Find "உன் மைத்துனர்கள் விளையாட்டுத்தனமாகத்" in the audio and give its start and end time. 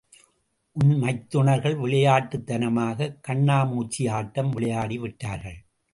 0.75-3.19